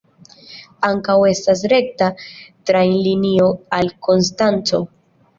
Ankaŭ 0.87 1.17
estas 1.31 1.59
rekta 1.73 2.07
trajnlinio 2.69 3.49
al 3.79 3.91
Konstanco. 4.09 4.81